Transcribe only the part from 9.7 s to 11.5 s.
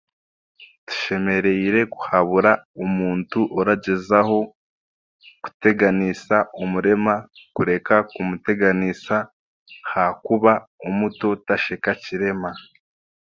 ahakuba omuto